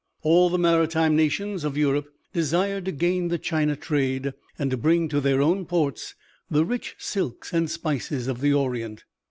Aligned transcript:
All 0.23 0.49
the 0.49 0.57
maritime 0.57 1.15
nations 1.15 1.63
of 1.63 1.77
Europe 1.77 2.07
desired 2.33 2.85
to 2.85 2.91
gain 2.91 3.27
the 3.27 3.37
China 3.37 3.75
trade 3.75 4.33
and 4.57 4.71
to 4.71 4.75
bring 4.75 5.07
to 5.09 5.21
their 5.21 5.43
own 5.43 5.63
ports 5.67 6.15
the 6.49 6.65
rich 6.65 6.95
silks 6.97 7.53
and 7.53 7.69
spices 7.69 8.27
of 8.27 8.41
the 8.41 8.51
Orient. 8.51 9.03